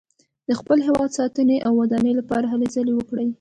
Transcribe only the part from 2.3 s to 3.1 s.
هلې ځلې